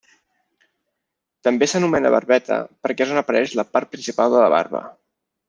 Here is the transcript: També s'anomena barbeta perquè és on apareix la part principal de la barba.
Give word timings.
També 1.47 1.67
s'anomena 1.73 2.11
barbeta 2.15 2.57
perquè 2.87 3.07
és 3.07 3.13
on 3.17 3.23
apareix 3.23 3.55
la 3.61 3.67
part 3.77 3.93
principal 3.93 4.35
de 4.39 4.43
la 4.47 4.51
barba. 4.57 4.85